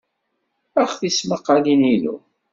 [0.81, 2.15] Ax tismaqalin-inu.